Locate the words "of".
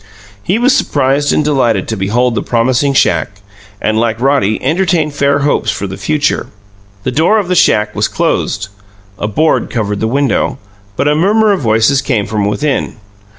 7.37-7.47, 11.51-11.61